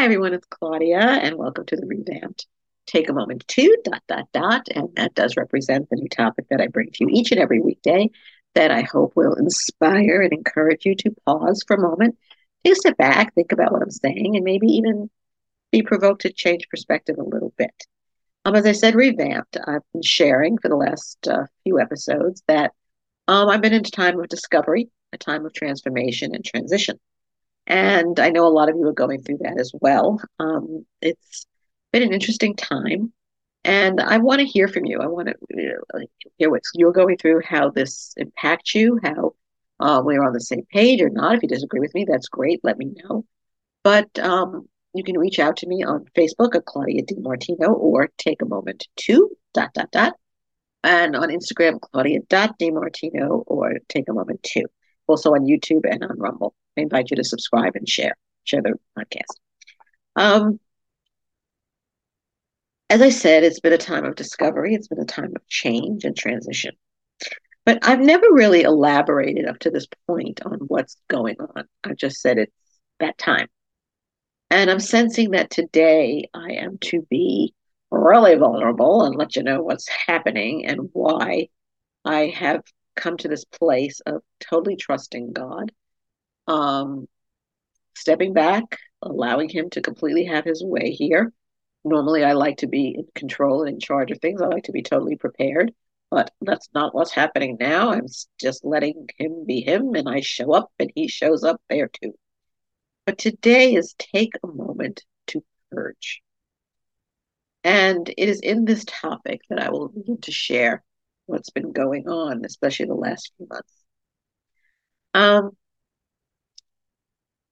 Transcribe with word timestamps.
Hi, 0.00 0.04
everyone. 0.06 0.32
It's 0.32 0.46
Claudia, 0.46 0.98
and 0.98 1.36
welcome 1.36 1.66
to 1.66 1.76
the 1.76 1.86
revamped 1.86 2.46
Take 2.86 3.10
a 3.10 3.12
Moment 3.12 3.46
to 3.48 3.76
dot 3.84 4.02
dot 4.08 4.28
dot. 4.32 4.66
And 4.74 4.88
that 4.96 5.14
does 5.14 5.36
represent 5.36 5.90
the 5.90 5.96
new 5.96 6.08
topic 6.08 6.46
that 6.48 6.58
I 6.58 6.68
bring 6.68 6.88
to 6.90 7.04
you 7.04 7.08
each 7.10 7.32
and 7.32 7.38
every 7.38 7.60
weekday 7.60 8.08
that 8.54 8.70
I 8.70 8.80
hope 8.80 9.12
will 9.14 9.34
inspire 9.34 10.22
and 10.22 10.32
encourage 10.32 10.86
you 10.86 10.94
to 10.94 11.14
pause 11.26 11.62
for 11.66 11.76
a 11.76 11.80
moment, 11.82 12.16
take 12.64 12.72
a 12.72 12.76
step 12.76 12.96
back, 12.96 13.34
think 13.34 13.52
about 13.52 13.72
what 13.72 13.82
I'm 13.82 13.90
saying, 13.90 14.36
and 14.36 14.42
maybe 14.42 14.68
even 14.68 15.10
be 15.70 15.82
provoked 15.82 16.22
to 16.22 16.32
change 16.32 16.70
perspective 16.70 17.18
a 17.18 17.22
little 17.22 17.52
bit. 17.58 17.74
Um, 18.46 18.54
as 18.54 18.64
I 18.64 18.72
said, 18.72 18.94
revamped. 18.94 19.58
I've 19.66 19.82
been 19.92 20.00
sharing 20.02 20.56
for 20.56 20.70
the 20.70 20.76
last 20.76 21.28
uh, 21.28 21.44
few 21.62 21.78
episodes 21.78 22.42
that 22.48 22.72
um, 23.28 23.50
I've 23.50 23.60
been 23.60 23.74
in 23.74 23.80
a 23.80 23.90
time 23.90 24.18
of 24.18 24.28
discovery, 24.28 24.88
a 25.12 25.18
time 25.18 25.44
of 25.44 25.52
transformation 25.52 26.34
and 26.34 26.42
transition. 26.42 26.98
And 27.66 28.18
I 28.18 28.30
know 28.30 28.46
a 28.46 28.48
lot 28.48 28.68
of 28.68 28.76
you 28.76 28.86
are 28.86 28.92
going 28.92 29.22
through 29.22 29.38
that 29.42 29.60
as 29.60 29.72
well. 29.80 30.20
Um, 30.38 30.84
it's 31.00 31.46
been 31.92 32.02
an 32.02 32.12
interesting 32.12 32.56
time. 32.56 33.12
And 33.62 34.00
I 34.00 34.18
want 34.18 34.40
to 34.40 34.46
hear 34.46 34.68
from 34.68 34.86
you. 34.86 35.00
I 35.00 35.06
want 35.06 35.28
to 35.28 35.34
you 35.50 35.78
know, 35.92 36.06
hear 36.38 36.50
what 36.50 36.62
you're 36.74 36.92
going 36.92 37.18
through, 37.18 37.42
how 37.44 37.70
this 37.70 38.14
impacts 38.16 38.74
you, 38.74 38.98
how 39.02 39.34
uh, 39.78 40.02
we're 40.04 40.24
on 40.24 40.32
the 40.32 40.40
same 40.40 40.66
page 40.72 41.00
or 41.00 41.10
not. 41.10 41.36
If 41.36 41.42
you 41.42 41.48
disagree 41.48 41.80
with 41.80 41.94
me, 41.94 42.06
that's 42.08 42.28
great. 42.28 42.60
Let 42.62 42.78
me 42.78 42.92
know. 43.02 43.24
But 43.84 44.18
um, 44.18 44.68
you 44.94 45.04
can 45.04 45.18
reach 45.18 45.38
out 45.38 45.58
to 45.58 45.66
me 45.66 45.84
on 45.84 46.06
Facebook 46.16 46.54
at 46.54 46.64
Claudia 46.64 47.02
DiMartino 47.02 47.68
or 47.76 48.08
take 48.18 48.42
a 48.42 48.46
moment 48.46 48.88
to 48.96 49.30
dot 49.54 49.70
dot 49.74 49.90
dot. 49.90 50.14
And 50.82 51.14
on 51.14 51.28
Instagram, 51.28 51.80
Claudia 51.80 52.20
dot 52.28 52.58
DiMartino 52.58 53.44
or 53.46 53.74
take 53.88 54.08
a 54.08 54.14
moment 54.14 54.42
to. 54.54 54.64
Also 55.06 55.34
on 55.34 55.46
YouTube 55.46 55.82
and 55.90 56.02
on 56.02 56.18
Rumble. 56.18 56.54
I 56.76 56.82
invite 56.82 57.10
you 57.10 57.16
to 57.16 57.24
subscribe 57.24 57.76
and 57.76 57.88
share, 57.88 58.16
share 58.44 58.62
the 58.62 58.74
podcast. 58.98 59.38
Um, 60.16 60.60
as 62.88 63.00
I 63.02 63.10
said, 63.10 63.44
it's 63.44 63.60
been 63.60 63.72
a 63.72 63.78
time 63.78 64.04
of 64.04 64.16
discovery. 64.16 64.74
It's 64.74 64.88
been 64.88 65.00
a 65.00 65.04
time 65.04 65.32
of 65.36 65.46
change 65.46 66.04
and 66.04 66.16
transition. 66.16 66.74
But 67.64 67.78
I've 67.82 68.00
never 68.00 68.26
really 68.32 68.62
elaborated 68.62 69.46
up 69.46 69.58
to 69.60 69.70
this 69.70 69.86
point 70.06 70.40
on 70.44 70.58
what's 70.66 70.96
going 71.08 71.36
on. 71.38 71.68
I've 71.84 71.96
just 71.96 72.20
said 72.20 72.38
it's 72.38 72.52
that 72.98 73.16
time. 73.18 73.46
And 74.50 74.70
I'm 74.70 74.80
sensing 74.80 75.30
that 75.30 75.50
today 75.50 76.28
I 76.34 76.52
am 76.54 76.78
to 76.78 77.02
be 77.08 77.54
really 77.90 78.34
vulnerable 78.34 79.04
and 79.04 79.14
let 79.14 79.36
you 79.36 79.42
know 79.42 79.62
what's 79.62 79.88
happening 79.88 80.66
and 80.66 80.90
why 80.92 81.48
I 82.04 82.26
have 82.34 82.62
come 82.96 83.16
to 83.18 83.28
this 83.28 83.44
place 83.44 84.00
of 84.00 84.22
totally 84.40 84.76
trusting 84.76 85.32
God 85.32 85.70
um, 86.50 87.06
stepping 87.94 88.32
back, 88.32 88.64
allowing 89.02 89.48
him 89.48 89.70
to 89.70 89.80
completely 89.80 90.24
have 90.24 90.44
his 90.44 90.64
way 90.64 90.90
here. 90.90 91.32
Normally, 91.84 92.24
I 92.24 92.32
like 92.32 92.58
to 92.58 92.66
be 92.66 92.88
in 92.98 93.06
control 93.14 93.62
and 93.62 93.74
in 93.74 93.80
charge 93.80 94.10
of 94.10 94.18
things. 94.18 94.42
I 94.42 94.46
like 94.46 94.64
to 94.64 94.72
be 94.72 94.82
totally 94.82 95.16
prepared, 95.16 95.72
but 96.10 96.32
that's 96.42 96.68
not 96.74 96.94
what's 96.94 97.12
happening 97.12 97.56
now. 97.58 97.92
I'm 97.92 98.06
just 98.38 98.64
letting 98.64 99.08
him 99.16 99.44
be 99.46 99.60
him, 99.60 99.94
and 99.94 100.08
I 100.08 100.20
show 100.20 100.52
up, 100.52 100.70
and 100.78 100.90
he 100.94 101.08
shows 101.08 101.44
up 101.44 101.62
there 101.70 101.88
too. 101.88 102.14
But 103.06 103.16
today 103.16 103.74
is 103.74 103.94
take 103.98 104.32
a 104.42 104.48
moment 104.48 105.04
to 105.28 105.42
purge. 105.70 106.20
And 107.62 108.08
it 108.08 108.28
is 108.28 108.40
in 108.40 108.64
this 108.64 108.84
topic 108.86 109.42
that 109.50 109.60
I 109.60 109.70
will 109.70 109.88
begin 109.88 110.20
to 110.22 110.32
share 110.32 110.82
what's 111.26 111.50
been 111.50 111.72
going 111.72 112.08
on, 112.08 112.44
especially 112.44 112.86
the 112.86 112.94
last 112.94 113.32
few 113.36 113.46
months. 113.48 113.72
Um, 115.14 115.56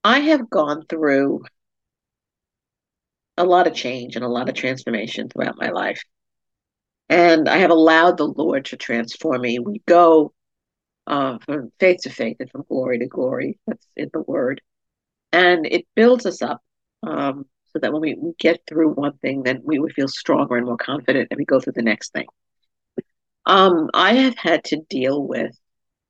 I 0.09 0.21
have 0.21 0.49
gone 0.49 0.87
through 0.89 1.45
a 3.37 3.45
lot 3.45 3.67
of 3.67 3.75
change 3.75 4.17
and 4.17 4.25
a 4.25 4.29
lot 4.29 4.49
of 4.49 4.55
transformation 4.55 5.29
throughout 5.29 5.59
my 5.59 5.69
life. 5.69 6.03
And 7.11 7.47
I 7.47 7.59
have 7.59 7.71
allowed 7.71 8.17
the 8.17 8.25
Lord 8.25 8.65
to 8.67 8.79
transform 8.79 9.43
me. 9.43 9.59
We 9.59 9.83
go 9.87 10.33
uh, 11.07 11.37
from 11.45 11.73
faith 11.79 12.01
to 12.05 12.11
faith 12.11 12.39
and 12.41 12.51
from 12.51 12.65
glory 12.67 13.01
to 13.01 13.07
glory. 13.07 13.59
That's 13.67 13.87
in 13.99 14.09
the 14.11 14.23
word. 14.23 14.63
And 15.31 15.67
it 15.67 15.87
builds 15.95 16.25
us 16.25 16.41
up 16.41 16.63
um, 17.03 17.45
so 17.75 17.79
that 17.79 17.93
when 17.93 18.01
we, 18.01 18.15
we 18.15 18.33
get 18.39 18.63
through 18.67 18.95
one 18.95 19.19
thing, 19.19 19.43
then 19.43 19.61
we 19.63 19.79
would 19.79 19.93
feel 19.93 20.09
stronger 20.09 20.57
and 20.57 20.65
more 20.65 20.79
confident 20.79 21.29
and 21.31 21.37
we 21.37 21.45
go 21.45 21.61
through 21.61 21.75
the 21.75 21.83
next 21.83 22.15
thing. 22.15 22.29
Um, 23.45 23.91
I 23.93 24.15
have 24.15 24.39
had 24.39 24.65
to 24.65 24.81
deal 24.89 25.23
with 25.23 25.55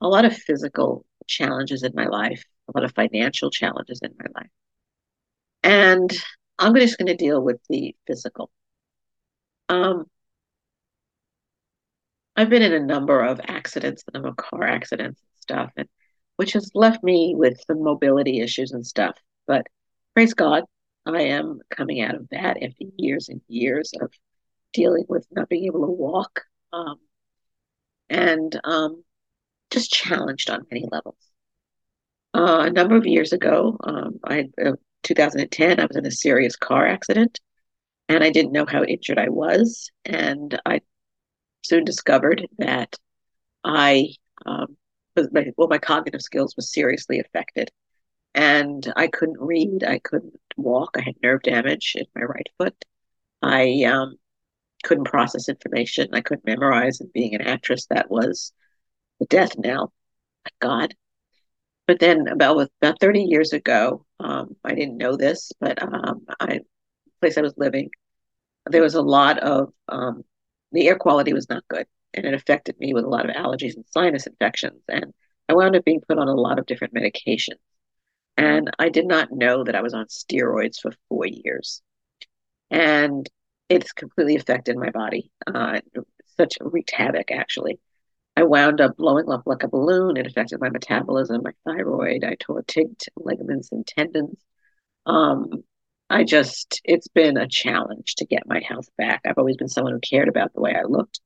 a 0.00 0.06
lot 0.06 0.25
of 0.25 0.36
physical 0.36 1.04
challenges 1.26 1.82
in 1.82 1.91
my 1.97 2.06
life 2.06 2.44
a 2.68 2.78
lot 2.78 2.84
of 2.84 2.94
financial 2.94 3.50
challenges 3.50 4.00
in 4.02 4.14
my 4.18 4.26
life. 4.40 4.50
And 5.62 6.12
I'm 6.58 6.74
just 6.74 6.98
going 6.98 7.06
to 7.06 7.16
deal 7.16 7.40
with 7.40 7.60
the 7.68 7.94
physical. 8.06 8.50
Um, 9.68 10.06
I've 12.36 12.50
been 12.50 12.62
in 12.62 12.72
a 12.72 12.80
number 12.80 13.20
of 13.20 13.40
accidents, 13.48 14.04
a 14.06 14.12
number 14.12 14.28
of 14.28 14.36
car 14.36 14.62
accidents 14.62 15.20
and 15.20 15.42
stuff, 15.42 15.72
and 15.76 15.88
which 16.36 16.52
has 16.52 16.70
left 16.74 17.02
me 17.02 17.34
with 17.36 17.60
some 17.66 17.82
mobility 17.82 18.40
issues 18.40 18.72
and 18.72 18.86
stuff. 18.86 19.16
But 19.46 19.66
praise 20.14 20.34
God, 20.34 20.64
I 21.06 21.22
am 21.22 21.60
coming 21.70 22.00
out 22.00 22.14
of 22.14 22.28
that 22.30 22.62
after 22.62 22.84
years 22.96 23.28
and 23.28 23.40
years 23.48 23.92
of 24.00 24.12
dealing 24.72 25.04
with 25.08 25.26
not 25.30 25.48
being 25.48 25.64
able 25.64 25.80
to 25.86 25.92
walk 25.92 26.42
um, 26.72 26.98
and 28.08 28.60
um, 28.64 29.02
just 29.70 29.90
challenged 29.90 30.50
on 30.50 30.66
many 30.70 30.86
levels. 30.90 31.28
Uh, 32.34 32.65
a 32.66 32.71
number 32.71 32.97
of 32.97 33.06
years 33.06 33.33
ago, 33.33 33.77
um, 33.84 34.21
I 34.25 34.49
uh, 34.65 34.72
2010, 35.03 35.81
I 35.81 35.87
was 35.87 35.97
in 35.97 36.06
a 36.06 36.11
serious 36.11 36.56
car 36.56 36.87
accident, 36.87 37.41
and 38.09 38.22
I 38.22 38.31
didn't 38.31 38.53
know 38.53 38.66
how 38.66 38.84
injured 38.84 39.19
I 39.19 39.28
was, 39.28 39.91
and 40.05 40.61
I 40.66 40.81
soon 41.62 41.84
discovered 41.84 42.47
that 42.59 42.97
I 43.65 44.15
um, 44.47 44.77
was 45.16 45.28
my, 45.33 45.53
well, 45.56 45.69
my 45.69 45.78
cognitive 45.78 46.22
skills 46.22 46.55
was 46.56 46.72
seriously 46.72 47.19
affected, 47.21 47.71
and 48.34 48.91
I 48.97 49.09
couldn't 49.09 49.41
read, 49.41 49.84
I 49.84 49.99
couldn't 50.00 50.34
walk, 50.56 50.97
I 50.99 51.03
had 51.03 51.16
nerve 51.22 51.43
damage 51.43 51.95
in 51.97 52.06
my 52.15 52.22
right 52.22 52.49
foot, 52.59 52.84
I 53.43 53.84
um, 53.84 54.16
couldn't 54.84 55.05
process 55.05 55.49
information, 55.49 56.10
I 56.12 56.21
couldn't 56.21 56.47
memorize, 56.47 57.00
and 57.00 57.12
being 57.12 57.34
an 57.34 57.43
actress, 57.43 57.87
that 57.87 58.10
was 58.10 58.53
the 59.21 59.27
death 59.27 59.59
knell. 59.59 59.93
God. 60.60 60.95
But 61.88 62.00
then 62.00 62.28
about 62.28 62.71
about 62.82 63.00
30 63.00 63.22
years 63.22 63.53
ago, 63.53 64.06
um, 64.21 64.56
I 64.65 64.75
didn't 64.75 64.99
know 64.99 65.16
this, 65.16 65.53
but 65.59 65.82
um, 65.82 66.26
I 66.38 66.60
place 67.21 67.38
I 67.38 67.43
was 67.43 67.54
living, 67.56 67.91
there 68.66 68.82
was 68.82 68.94
a 68.94 69.03
lot 69.03 69.38
of 69.41 69.72
um, 69.88 70.25
the 70.72 70.88
air 70.88 70.97
quality 70.97 71.32
was 71.32 71.48
not 71.48 71.66
good, 71.69 71.87
and 72.15 72.27
it 72.27 72.34
affected 72.34 72.78
me 72.78 72.94
with 72.94 73.04
a 73.04 73.09
lot 73.09 73.28
of 73.28 73.34
allergies 73.37 73.77
and 73.77 73.87
sinus 73.88 74.27
infections, 74.27 74.82
and 74.88 75.15
I 75.48 75.54
wound 75.54 75.77
up 75.77 75.84
being 75.84 76.03
put 76.06 76.19
on 76.19 76.28
a 76.28 76.34
lot 76.34 76.59
of 76.59 76.66
different 76.66 76.94
medications. 76.94 77.59
And 78.37 78.71
I 78.78 78.91
did 78.91 79.06
not 79.06 79.32
know 79.32 79.65
that 79.65 79.75
I 79.75 79.82
was 79.82 79.94
on 79.94 80.06
steroids 80.06 80.81
for 80.81 80.93
four 81.09 81.27
years, 81.27 81.82
and 82.71 83.28
it's 83.71 83.93
completely 83.93 84.37
affected 84.37 84.77
my 84.77 84.91
body. 84.91 85.32
Uh, 85.47 85.81
such 86.37 86.59
a 86.60 86.69
wreaked 86.69 86.93
havoc, 86.93 87.31
actually. 87.31 87.81
I 88.38 88.44
wound 88.44 88.81
up 88.81 88.97
blowing 88.97 89.28
up 89.32 89.43
like 89.47 89.65
a 89.65 89.69
balloon. 89.69 90.16
It 90.16 90.28
affected 90.28 90.60
my 90.60 90.71
metabolism, 90.71 91.43
my 91.43 91.50
thyroid. 91.65 92.22
I 92.22 92.37
tore 92.38 92.62
ticked 92.62 93.09
ligaments 93.16 93.72
and 93.72 93.84
tendons. 93.84 94.38
Um, 95.06 95.65
I 96.09 96.22
just, 96.22 96.81
it's 96.84 97.09
been 97.09 97.37
a 97.37 97.48
challenge 97.48 98.15
to 98.19 98.27
get 98.27 98.47
my 98.47 98.60
health 98.60 98.87
back. 98.97 99.22
I've 99.27 99.38
always 99.38 99.56
been 99.56 99.69
someone 99.69 99.93
who 99.93 99.98
cared 99.98 100.28
about 100.28 100.53
the 100.54 100.60
way 100.60 100.72
I 100.72 100.84
looked. 100.84 101.19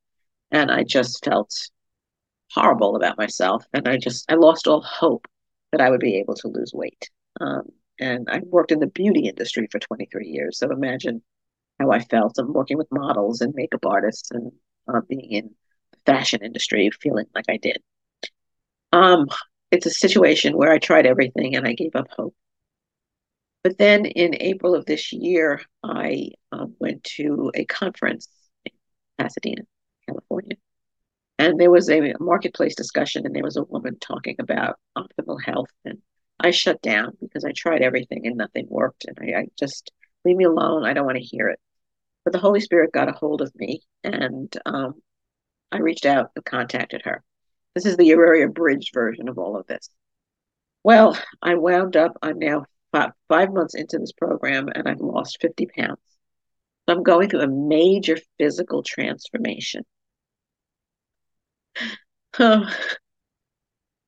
And 0.51 0.71
I 0.71 0.85
just 0.85 1.23
felt 1.23 1.53
horrible 2.51 2.97
about 2.97 3.19
myself. 3.19 3.63
And 3.75 3.87
I 3.87 3.99
just, 3.99 4.33
I 4.33 4.37
lost 4.37 4.67
all 4.67 4.81
hope 4.81 5.27
that 5.71 5.83
I 5.83 5.91
would 5.91 6.01
be 6.01 6.17
able 6.17 6.37
to 6.37 6.49
lose 6.49 6.73
weight. 6.73 7.11
Um, 7.43 7.65
and 8.01 8.27
I 8.31 8.41
worked 8.43 8.73
in 8.73 8.81
the 8.81 8.87
beauty 8.87 9.29
industry 9.29 9.69
for 9.71 9.81
23 9.81 10.29
years. 10.29 10.61
So 10.61 10.71
imagine 10.71 11.23
how 11.79 11.91
I 11.91 12.01
felt. 12.01 12.39
I'm 12.39 12.55
working 12.55 12.79
with 12.79 12.89
models 12.91 13.43
and 13.43 13.53
makeup 13.55 13.85
artists 13.85 14.31
and 14.31 14.51
uh, 14.89 15.03
being 15.07 15.31
in 15.33 15.51
fashion 16.07 16.41
industry 16.43 16.91
feeling 17.01 17.27
like 17.35 17.47
I 17.49 17.57
did. 17.57 17.83
Um, 18.93 19.29
it's 19.71 19.87
a 19.87 19.91
situation 19.91 20.57
where 20.57 20.73
I 20.73 20.79
tried 20.79 21.07
everything 21.07 21.57
and 21.57 21.67
I 21.67 21.73
gave 21.73 21.95
up 21.95 22.09
hope. 22.11 22.35
But 23.65 23.79
then 23.79 24.07
in 24.07 24.37
April 24.41 24.75
of 24.75 24.87
this 24.87 25.13
year, 25.13 25.61
I 25.83 26.31
um, 26.51 26.75
went 26.79 27.05
to 27.17 27.53
a 27.55 27.65
conference 27.65 28.29
in 28.65 28.73
Pasadena, 29.19 29.63
California. 30.07 30.57
And 31.39 31.59
there 31.59 31.71
was 31.71 31.89
a 31.89 32.15
marketplace 32.21 32.75
discussion, 32.75 33.25
and 33.25 33.35
there 33.35 33.43
was 33.43 33.57
a 33.57 33.65
woman 33.65 33.99
talking 34.01 34.37
about 34.39 34.79
optimal 34.97 35.43
health. 35.43 35.71
And 35.85 35.99
I 36.39 36.51
shut 36.51 36.83
down 36.83 37.17
because 37.21 37.45
I 37.45 37.53
tried 37.53 37.83
everything 37.83 38.27
and 38.27 38.37
nothing 38.37 38.67
worked. 38.69 39.07
And 39.07 39.19
I, 39.21 39.41
I 39.41 39.47
just, 39.59 39.91
leave 40.25 40.37
me 40.37 40.45
alone. 40.45 40.85
I 40.85 40.93
don't 40.93 41.07
want 41.07 41.19
to 41.19 41.25
hear 41.25 41.49
it. 41.49 41.61
But 42.25 42.33
the 42.33 42.39
Holy 42.39 42.61
Spirit 42.61 42.93
got 42.93 43.09
a 43.09 43.13
hold 43.13 43.43
of 43.43 43.53
me, 43.57 43.83
and 44.05 44.55
um, 44.65 44.95
I 45.73 45.79
reached 45.79 46.07
out 46.07 46.31
and 46.37 46.45
contacted 46.45 47.03
her. 47.05 47.25
This 47.75 47.87
is 47.87 47.97
the 47.97 48.13
Auraria 48.13 48.49
Bridge 48.49 48.91
version 48.93 49.29
of 49.29 49.39
all 49.39 49.57
of 49.57 49.67
this. 49.67 49.89
Well, 50.85 51.19
I 51.41 51.55
wound 51.55 51.97
up, 51.97 52.13
I'm 52.23 52.39
now 52.39 52.67
five, 52.93 53.13
five 53.29 53.53
months 53.53 53.75
into 53.75 53.99
this 53.99 54.13
program 54.13 54.69
and 54.69 54.87
I've 54.89 55.01
lost 55.01 55.41
50 55.41 55.67
pounds. 55.77 56.01
So 56.87 56.97
I'm 56.97 57.03
going 57.03 57.31
through 57.31 57.43
a 57.43 57.49
major 57.49 58.19
physical 58.39 58.83
transformation. 58.83 59.85
Oh, 62.39 62.67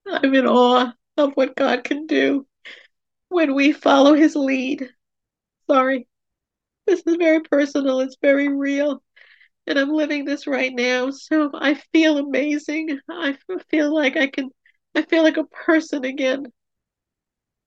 I'm 0.06 0.34
in 0.34 0.46
awe 0.46 0.94
of 1.19 1.32
what 1.34 1.56
God 1.56 1.84
can 1.84 2.06
do 2.06 2.46
when 3.28 3.55
we 3.55 3.72
follow 3.72 4.14
his 4.14 4.34
lead. 4.34 4.88
Sorry. 5.70 6.08
This 6.87 7.02
is 7.06 7.16
very 7.16 7.40
personal, 7.40 8.00
it's 8.00 8.16
very 8.20 8.49
real. 8.49 9.03
And 9.66 9.78
I'm 9.78 9.90
living 9.90 10.25
this 10.25 10.46
right 10.46 10.72
now. 10.72 11.11
So 11.11 11.50
I 11.55 11.75
feel 11.93 12.19
amazing. 12.19 12.99
I 13.08 13.37
feel 13.70 13.94
like 13.94 14.16
I 14.16 14.26
can, 14.26 14.50
I 14.94 15.02
feel 15.02 15.22
like 15.22 15.37
a 15.37 15.44
person 15.44 16.05
again. 16.05 16.46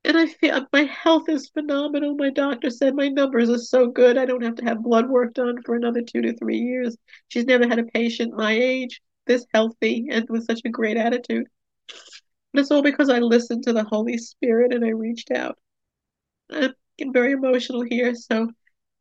And 0.04 0.18
I 0.18 0.28
feel 0.28 0.66
my 0.72 0.84
health 0.84 1.28
is 1.28 1.50
phenomenal. 1.50 2.16
My 2.16 2.30
doctor 2.30 2.70
said 2.70 2.96
my 2.96 3.10
numbers 3.10 3.50
are 3.50 3.58
so 3.58 3.88
good. 3.88 4.18
I 4.18 4.26
don't 4.26 4.44
have 4.44 4.56
to 4.56 4.66
have 4.66 4.84
blood 4.84 5.10
work 5.10 5.34
done 5.34 5.62
for 5.64 5.76
another 5.76 6.02
two 6.02 6.22
to 6.22 6.34
three 6.38 6.60
years. 6.60 6.96
She's 7.28 7.46
never 7.46 7.68
had 7.68 7.80
a 7.80 7.84
patient 7.84 8.34
my 8.34 8.54
age 8.54 9.02
this 9.26 9.46
healthy 9.54 10.08
and 10.10 10.28
with 10.30 10.46
such 10.46 10.62
a 10.66 10.70
great 10.70 10.98
attitude. 10.98 11.48
But 12.54 12.62
it's 12.62 12.72
all 12.72 12.82
because 12.82 13.10
I 13.10 13.20
listened 13.20 13.64
to 13.64 13.74
the 13.74 13.84
Holy 13.84 14.18
Spirit 14.18 14.74
and 14.74 14.84
I 14.84 14.90
reached 14.90 15.32
out. 15.32 15.58
I'm 16.50 16.74
getting 16.98 17.14
very 17.14 17.34
emotional 17.34 17.82
here, 17.84 18.16
so 18.16 18.50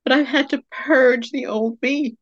but 0.05 0.13
I've 0.13 0.27
had 0.27 0.51
to 0.51 0.63
purge 0.71 1.31
the 1.31 1.47
old 1.47 1.81
me. 1.83 2.17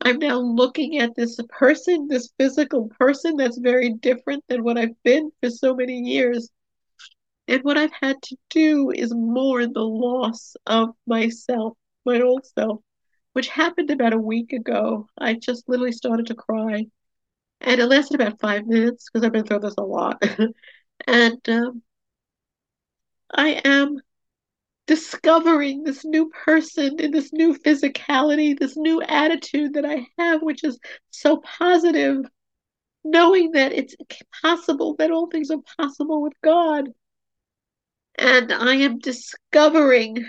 I'm 0.00 0.18
now 0.18 0.38
looking 0.38 0.98
at 0.98 1.14
this 1.14 1.38
person, 1.48 2.08
this 2.08 2.32
physical 2.38 2.88
person 2.98 3.36
that's 3.36 3.58
very 3.58 3.92
different 3.94 4.44
than 4.48 4.62
what 4.64 4.78
I've 4.78 5.00
been 5.02 5.30
for 5.40 5.50
so 5.50 5.74
many 5.74 5.98
years. 6.00 6.50
And 7.48 7.64
what 7.64 7.78
I've 7.78 7.92
had 7.92 8.22
to 8.22 8.36
do 8.50 8.90
is 8.90 9.12
mourn 9.14 9.72
the 9.72 9.84
loss 9.84 10.56
of 10.66 10.90
myself, 11.06 11.76
my 12.04 12.20
old 12.20 12.46
self, 12.46 12.80
which 13.32 13.48
happened 13.48 13.90
about 13.90 14.12
a 14.12 14.18
week 14.18 14.52
ago. 14.52 15.08
I 15.18 15.34
just 15.34 15.68
literally 15.68 15.92
started 15.92 16.26
to 16.26 16.34
cry. 16.34 16.86
And 17.60 17.80
it 17.80 17.86
lasted 17.86 18.20
about 18.20 18.40
five 18.40 18.66
minutes 18.66 19.08
because 19.10 19.24
I've 19.24 19.32
been 19.32 19.44
through 19.44 19.60
this 19.60 19.74
a 19.78 19.82
lot. 19.82 20.22
and 21.06 21.48
um, 21.48 21.82
I 23.32 23.60
am 23.64 24.00
discovering 24.88 25.84
this 25.84 26.04
new 26.04 26.28
person 26.30 26.98
in 26.98 27.12
this 27.12 27.32
new 27.32 27.54
physicality, 27.54 28.58
this 28.58 28.76
new 28.76 29.00
attitude 29.02 29.74
that 29.74 29.84
I 29.84 30.08
have, 30.18 30.42
which 30.42 30.64
is 30.64 30.80
so 31.10 31.36
positive, 31.36 32.24
knowing 33.04 33.52
that 33.52 33.72
it's 33.72 33.94
possible, 34.42 34.96
that 34.96 35.12
all 35.12 35.28
things 35.28 35.52
are 35.52 35.62
possible 35.78 36.20
with 36.20 36.32
God 36.42 36.88
and 38.18 38.52
I 38.52 38.74
am 38.74 38.98
discovering 38.98 40.28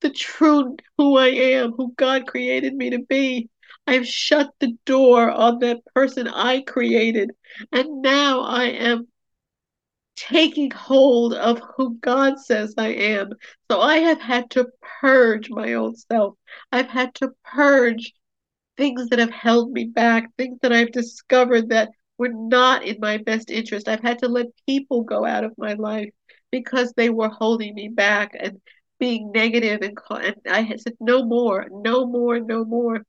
the 0.00 0.10
true 0.10 0.76
who 0.98 1.16
I 1.16 1.28
am, 1.28 1.72
who 1.72 1.94
God 1.96 2.26
created 2.26 2.74
me 2.74 2.90
to 2.90 2.98
be. 2.98 3.48
I've 3.86 4.06
shut 4.06 4.50
the 4.58 4.76
door 4.84 5.30
on 5.30 5.60
that 5.60 5.84
person 5.94 6.28
I 6.28 6.62
created, 6.62 7.30
and 7.70 8.02
now 8.02 8.40
I 8.40 8.64
am 8.64 9.08
taking 10.28 10.70
hold 10.70 11.34
of 11.34 11.60
who 11.76 11.96
God 11.98 12.38
says 12.38 12.74
I 12.78 12.88
am. 12.88 13.32
So 13.70 13.80
I 13.80 13.98
have 13.98 14.20
had 14.20 14.50
to 14.50 14.68
purge 15.00 15.50
my 15.50 15.74
old 15.74 15.98
self. 15.98 16.34
I've 16.70 16.88
had 16.88 17.14
to 17.16 17.32
purge 17.44 18.12
things 18.76 19.08
that 19.08 19.18
have 19.18 19.30
held 19.30 19.72
me 19.72 19.84
back, 19.84 20.30
things 20.36 20.58
that 20.62 20.72
I've 20.72 20.92
discovered 20.92 21.70
that 21.70 21.90
were 22.18 22.28
not 22.28 22.84
in 22.84 22.98
my 23.00 23.18
best 23.18 23.50
interest. 23.50 23.88
I've 23.88 24.02
had 24.02 24.20
to 24.20 24.28
let 24.28 24.46
people 24.66 25.02
go 25.02 25.24
out 25.24 25.44
of 25.44 25.58
my 25.58 25.74
life 25.74 26.10
because 26.50 26.92
they 26.92 27.10
were 27.10 27.28
holding 27.28 27.74
me 27.74 27.88
back 27.88 28.36
and 28.38 28.60
being 29.00 29.32
negative 29.32 29.80
and, 29.82 29.98
and 30.10 30.36
I 30.46 30.76
said 30.76 30.94
no 31.00 31.24
more, 31.24 31.66
no 31.70 32.06
more, 32.06 32.38
no 32.38 32.64
more. 32.64 33.02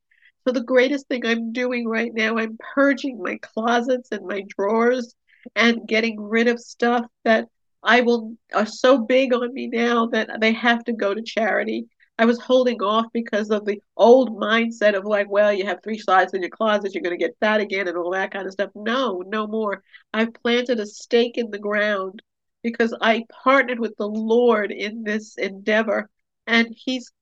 So 0.46 0.52
the 0.52 0.64
greatest 0.64 1.06
thing 1.06 1.24
I'm 1.24 1.52
doing 1.52 1.86
right 1.86 2.12
now, 2.12 2.38
I'm 2.38 2.58
purging 2.74 3.22
my 3.22 3.38
closets 3.40 4.08
and 4.10 4.26
my 4.26 4.42
drawers 4.56 5.14
and 5.56 5.86
getting 5.86 6.20
rid 6.20 6.48
of 6.48 6.60
stuff 6.60 7.06
that 7.24 7.48
I 7.82 8.00
will 8.00 8.36
are 8.54 8.66
so 8.66 8.98
big 8.98 9.34
on 9.34 9.52
me 9.52 9.66
now 9.66 10.06
that 10.06 10.40
they 10.40 10.52
have 10.52 10.84
to 10.84 10.92
go 10.92 11.14
to 11.14 11.22
charity. 11.22 11.86
I 12.18 12.26
was 12.26 12.40
holding 12.40 12.80
off 12.80 13.06
because 13.12 13.50
of 13.50 13.64
the 13.64 13.80
old 13.96 14.38
mindset 14.38 14.94
of 14.96 15.04
like, 15.04 15.28
well, 15.28 15.52
you 15.52 15.66
have 15.66 15.82
three 15.82 15.98
sides 15.98 16.32
in 16.32 16.42
your 16.42 16.50
closet, 16.50 16.94
you're 16.94 17.02
going 17.02 17.18
to 17.18 17.24
get 17.24 17.36
fat 17.40 17.60
again 17.60 17.88
and 17.88 17.96
all 17.96 18.12
that 18.12 18.30
kind 18.32 18.46
of 18.46 18.52
stuff. 18.52 18.70
No, 18.74 19.22
no 19.26 19.46
more. 19.46 19.82
I've 20.12 20.32
planted 20.32 20.78
a 20.80 20.86
stake 20.86 21.36
in 21.36 21.50
the 21.50 21.58
ground 21.58 22.22
because 22.62 22.96
I 23.00 23.24
partnered 23.42 23.80
with 23.80 23.96
the 23.96 24.08
Lord 24.08 24.70
in 24.70 25.02
this 25.02 25.36
endeavor 25.36 26.08
and 26.46 26.68
he's 26.70 27.12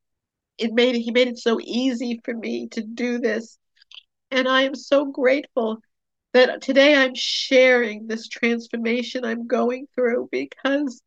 it 0.59 0.73
made 0.73 0.95
he 0.95 1.11
made 1.11 1.29
it 1.29 1.39
so 1.39 1.59
easy 1.63 2.21
for 2.25 2.35
me 2.35 2.69
to 2.69 2.83
do 2.83 3.19
this 3.19 3.59
and 4.31 4.49
I 4.49 4.63
am 4.63 4.75
so 4.75 5.07
grateful 5.07 5.79
that 6.33 6.63
today 6.63 6.95
I'm 6.95 7.15
sharing 7.15 8.07
this 8.07 8.29
transformation 8.29 9.25
I'm 9.25 9.47
going 9.47 9.87
through 9.95 10.29
because 10.33 11.03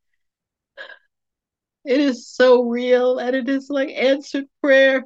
it 1.84 2.00
is 2.00 2.28
so 2.28 2.64
real 2.64 3.20
and 3.20 3.36
it 3.36 3.48
is 3.48 3.70
like 3.70 3.90
answered 3.90 4.46
prayer 4.62 5.06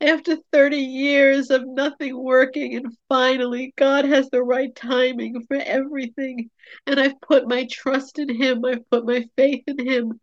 after 0.00 0.36
30 0.52 0.76
years 0.76 1.50
of 1.50 1.66
nothing 1.66 2.22
working, 2.22 2.76
and 2.76 2.96
finally, 3.08 3.72
God 3.76 4.04
has 4.04 4.28
the 4.28 4.42
right 4.42 4.74
timing 4.74 5.44
for 5.48 5.56
everything. 5.56 6.50
And 6.86 7.00
I've 7.00 7.20
put 7.20 7.48
my 7.48 7.66
trust 7.70 8.18
in 8.18 8.28
Him, 8.34 8.64
I've 8.64 8.88
put 8.90 9.06
my 9.06 9.26
faith 9.36 9.64
in 9.66 9.86
Him. 9.86 10.20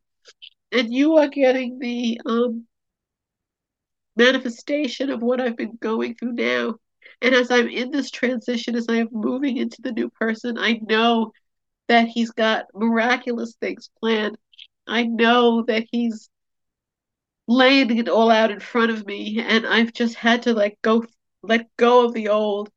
And 0.72 0.94
you 0.94 1.18
are 1.18 1.28
getting 1.28 1.80
the 1.80 2.22
um, 2.25 2.68
manifestation 4.16 5.10
of 5.10 5.22
what 5.22 5.42
I've 5.42 5.57
been 5.57 5.78
going 5.80 6.16
through 6.16 6.34
now. 6.34 6.75
And 7.21 7.33
as 7.35 7.51
I'm 7.51 7.67
in 7.67 7.91
this 7.91 8.11
transition, 8.11 8.75
as 8.75 8.85
I'm 8.89 9.09
moving 9.11 9.57
into 9.57 9.81
the 9.81 9.91
new 9.91 10.09
person, 10.09 10.57
I 10.57 10.79
know 10.81 11.31
that 11.88 12.07
He's 12.07 12.31
got 12.31 12.65
miraculous 12.73 13.55
things 13.59 13.89
planned. 14.00 14.38
I 14.88 15.03
know 15.03 15.63
that 15.63 15.85
He's 15.91 16.29
laying 17.47 17.97
it 17.97 18.09
all 18.09 18.31
out 18.31 18.51
in 18.51 18.59
front 18.59 18.91
of 18.91 19.05
me 19.05 19.39
and 19.45 19.67
I've 19.67 19.94
just 19.94 20.15
had 20.15 20.44
to 20.44 20.53
like 20.53 20.77
go 20.81 21.03
let 21.41 21.67
go 21.77 22.05
of 22.05 22.13
the 22.13 22.29
old, 22.29 22.69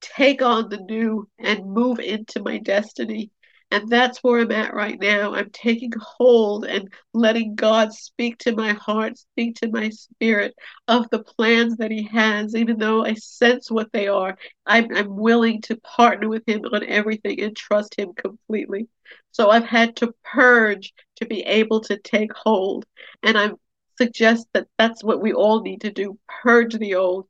take 0.00 0.42
on 0.42 0.68
the 0.68 0.76
new 0.76 1.28
and 1.38 1.72
move 1.72 1.98
into 1.98 2.42
my 2.42 2.58
destiny. 2.58 3.30
And 3.72 3.88
that's 3.88 4.18
where 4.18 4.40
I'm 4.40 4.52
at 4.52 4.74
right 4.74 5.00
now. 5.00 5.34
I'm 5.34 5.50
taking 5.50 5.92
hold 5.98 6.66
and 6.66 6.92
letting 7.14 7.54
God 7.54 7.92
speak 7.92 8.38
to 8.40 8.54
my 8.54 8.74
heart, 8.74 9.18
speak 9.18 9.56
to 9.56 9.70
my 9.70 9.88
spirit 9.88 10.54
of 10.88 11.08
the 11.10 11.24
plans 11.24 11.78
that 11.78 11.90
He 11.90 12.02
has, 12.04 12.54
even 12.54 12.78
though 12.78 13.04
I 13.04 13.14
sense 13.14 13.70
what 13.70 13.90
they 13.92 14.08
are. 14.08 14.36
I'm, 14.66 14.94
I'm 14.94 15.16
willing 15.16 15.62
to 15.62 15.76
partner 15.78 16.28
with 16.28 16.46
Him 16.46 16.66
on 16.70 16.84
everything 16.84 17.40
and 17.40 17.56
trust 17.56 17.98
Him 17.98 18.12
completely. 18.12 18.88
So 19.30 19.50
I've 19.50 19.64
had 19.64 19.96
to 19.96 20.14
purge 20.22 20.92
to 21.16 21.26
be 21.26 21.40
able 21.42 21.80
to 21.80 21.96
take 21.96 22.32
hold. 22.34 22.84
And 23.22 23.38
I'm 23.38 23.56
suggest 23.98 24.48
that 24.52 24.68
that's 24.78 25.02
what 25.02 25.22
we 25.22 25.32
all 25.32 25.62
need 25.62 25.80
to 25.82 25.90
do 25.90 26.18
purge 26.42 26.74
the 26.74 26.94
old, 26.94 27.26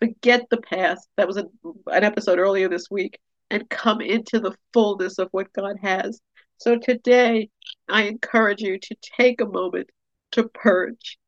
forget 0.00 0.46
the 0.50 0.60
past. 0.62 1.08
That 1.16 1.26
was 1.26 1.36
a, 1.36 1.46
an 1.88 2.04
episode 2.04 2.38
earlier 2.38 2.68
this 2.68 2.90
week, 2.90 3.18
and 3.50 3.68
come 3.70 4.00
into 4.00 4.40
the 4.40 4.54
fullness 4.72 5.18
of 5.18 5.28
what 5.32 5.52
God 5.52 5.76
has. 5.82 6.20
So 6.58 6.78
today, 6.78 7.50
I 7.88 8.02
encourage 8.02 8.60
you 8.60 8.78
to 8.78 8.96
take 9.18 9.40
a 9.40 9.46
moment 9.46 9.90
to 10.32 10.44
purge. 10.44 11.18